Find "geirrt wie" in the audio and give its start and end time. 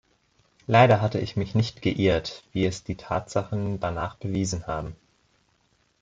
1.83-2.65